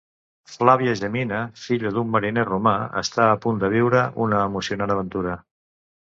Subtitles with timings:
[0.51, 5.37] Flàvia Gemina, filla d'un mariner romà, està a punt de viure una emocionant aventura.